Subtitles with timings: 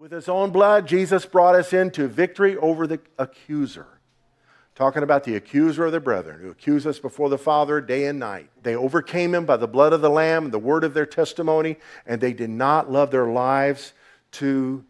[0.00, 3.86] With his own blood, Jesus brought us into victory over the accuser.
[4.74, 8.18] Talking about the accuser of the brethren who accuse us before the Father day and
[8.18, 8.48] night.
[8.62, 11.76] They overcame him by the blood of the Lamb and the word of their testimony,
[12.06, 13.92] and they did not love their lives
[14.32, 14.86] to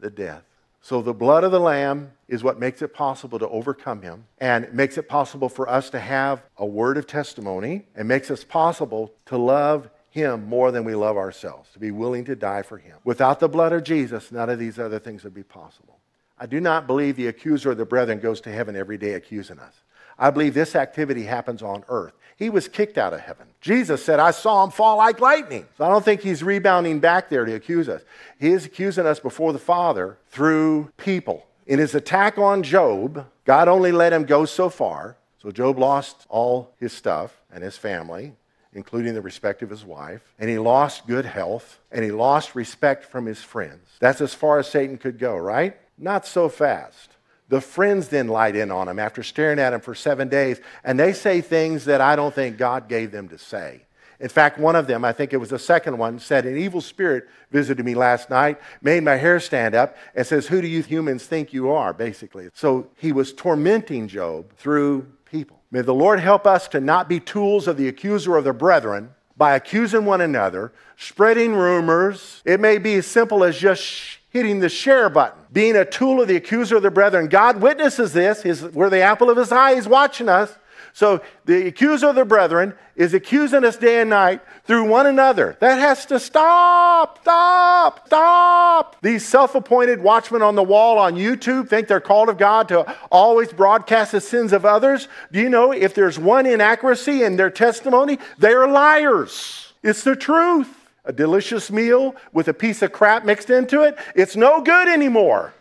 [0.00, 0.42] the death.
[0.82, 4.74] So the blood of the Lamb is what makes it possible to overcome him and
[4.74, 9.14] makes it possible for us to have a word of testimony and makes us possible
[9.26, 12.96] to love him more than we love ourselves, to be willing to die for him.
[13.04, 15.98] Without the blood of Jesus, none of these other things would be possible.
[16.38, 19.58] I do not believe the accuser of the brethren goes to heaven every day accusing
[19.58, 19.74] us.
[20.18, 22.12] I believe this activity happens on earth.
[22.36, 23.46] He was kicked out of heaven.
[23.60, 25.66] Jesus said, I saw him fall like lightning.
[25.76, 28.02] So I don't think he's rebounding back there to accuse us.
[28.38, 31.46] He is accusing us before the Father through people.
[31.66, 35.16] In his attack on Job, God only let him go so far.
[35.40, 38.32] So Job lost all his stuff and his family
[38.72, 43.04] including the respect of his wife, and he lost good health, and he lost respect
[43.04, 43.88] from his friends.
[43.98, 45.76] That's as far as Satan could go, right?
[45.98, 47.10] Not so fast.
[47.48, 50.98] The friends then light in on him after staring at him for seven days, and
[50.98, 53.82] they say things that I don't think God gave them to say.
[54.20, 56.82] In fact, one of them, I think it was the second one, said, An evil
[56.82, 60.82] spirit visited me last night, made my hair stand up, and says, Who do you
[60.82, 62.50] humans think you are, basically?
[62.54, 65.59] So he was tormenting Job through people.
[65.70, 69.10] May the Lord help us to not be tools of the accuser of the brethren
[69.36, 72.42] by accusing one another, spreading rumors.
[72.44, 76.28] It may be as simple as just hitting the share button, being a tool of
[76.28, 77.28] the accuser of the brethren.
[77.28, 78.42] God witnesses this.
[78.42, 79.76] His, we're the apple of his eye.
[79.76, 80.56] He's watching us.
[80.92, 85.56] So the accuser of the brethren is accusing us day and night through one another.
[85.60, 88.96] That has to stop, stop, stop.
[89.02, 92.94] These self appointed watchmen on the wall on YouTube think they're called of God to
[93.10, 95.08] always broadcast the sins of others.
[95.32, 99.72] Do you know if there's one inaccuracy in their testimony, they are liars?
[99.82, 100.76] It's the truth.
[101.06, 105.54] A delicious meal with a piece of crap mixed into it, it's no good anymore.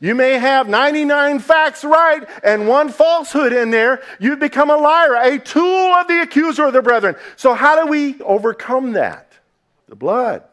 [0.00, 4.00] You may have 99 facts right and one falsehood in there.
[4.20, 7.16] You become a liar, a tool of the accuser of the brethren.
[7.36, 9.32] So, how do we overcome that?
[9.88, 10.44] The blood.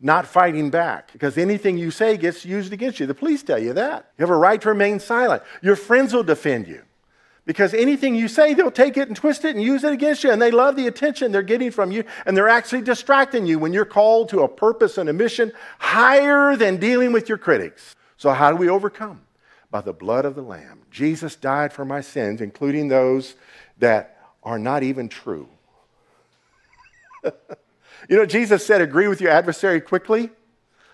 [0.00, 3.06] Not fighting back, because anything you say gets used against you.
[3.06, 4.10] The police tell you that.
[4.18, 5.44] You have a right to remain silent.
[5.60, 6.82] Your friends will defend you.
[7.44, 10.30] Because anything you say, they'll take it and twist it and use it against you.
[10.30, 12.04] And they love the attention they're getting from you.
[12.24, 16.56] And they're actually distracting you when you're called to a purpose and a mission higher
[16.56, 17.94] than dealing with your critics.
[18.22, 19.22] So, how do we overcome?
[19.72, 20.82] By the blood of the Lamb.
[20.92, 23.34] Jesus died for my sins, including those
[23.78, 25.48] that are not even true.
[27.24, 27.32] you
[28.16, 30.30] know, Jesus said, agree with your adversary quickly,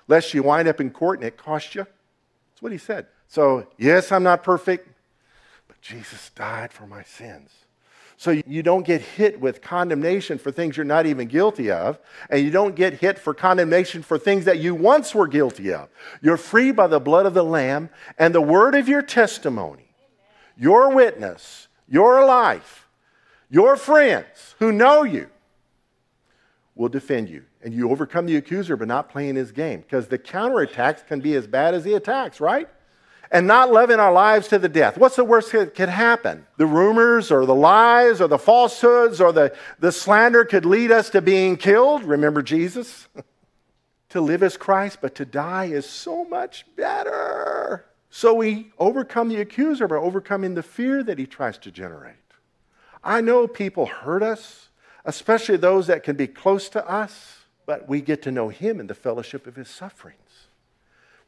[0.06, 1.82] lest you wind up in court and it costs you.
[1.82, 3.08] That's what he said.
[3.26, 4.88] So, yes, I'm not perfect,
[5.66, 7.50] but Jesus died for my sins.
[8.20, 12.44] So you don't get hit with condemnation for things you're not even guilty of, and
[12.44, 15.88] you don't get hit for condemnation for things that you once were guilty of.
[16.20, 19.94] You're free by the blood of the Lamb and the word of your testimony,
[20.56, 22.88] your witness, your life,
[23.48, 25.30] your friends who know you
[26.74, 27.44] will defend you.
[27.62, 31.34] And you overcome the accuser by not playing his game because the counterattacks can be
[31.34, 32.68] as bad as the attacks, right?
[33.30, 34.96] And not living our lives to the death.
[34.96, 36.46] What's the worst that could happen?
[36.56, 41.10] The rumors or the lies or the falsehoods or the, the slander could lead us
[41.10, 42.04] to being killed.
[42.04, 43.08] Remember Jesus?
[44.10, 47.84] to live as Christ, but to die is so much better.
[48.10, 52.14] So we overcome the accuser by overcoming the fear that he tries to generate.
[53.04, 54.68] I know people hurt us,
[55.04, 58.86] especially those that can be close to us, but we get to know him in
[58.86, 60.46] the fellowship of his sufferings.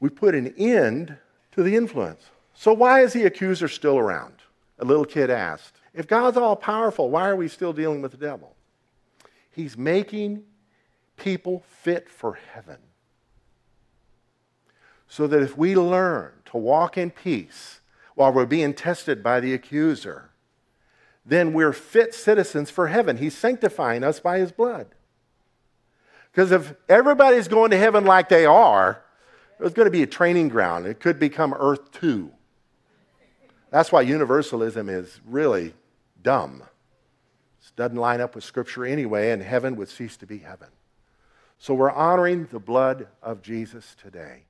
[0.01, 1.19] We put an end
[1.53, 2.31] to the influence.
[2.55, 4.35] So, why is the accuser still around?
[4.79, 5.77] A little kid asked.
[5.95, 8.55] If God's all powerful, why are we still dealing with the devil?
[9.51, 10.45] He's making
[11.17, 12.79] people fit for heaven.
[15.09, 17.81] So that if we learn to walk in peace
[18.15, 20.31] while we're being tested by the accuser,
[21.27, 23.17] then we're fit citizens for heaven.
[23.17, 24.89] He's sanctifying us by his blood.
[26.31, 29.03] Because if everybody's going to heaven like they are,
[29.61, 30.87] it was going to be a training ground.
[30.87, 32.31] It could become Earth 2.
[33.71, 35.75] That's why universalism is really
[36.23, 36.63] dumb.
[37.61, 40.69] It doesn't line up with Scripture anyway, and heaven would cease to be heaven.
[41.59, 44.45] So we're honoring the blood of Jesus today.